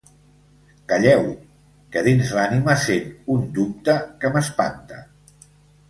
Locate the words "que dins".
1.95-2.33